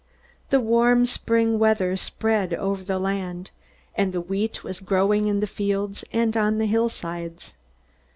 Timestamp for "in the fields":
5.27-6.03